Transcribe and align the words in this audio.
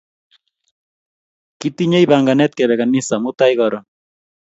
Kitinye 1.59 1.99
panganet 2.09 2.51
kepe 2.57 2.75
kanisa 2.81 3.15
mutai 3.23 3.53
karon 3.59 3.85